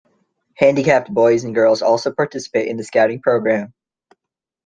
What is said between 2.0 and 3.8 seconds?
participate in the Scouting program.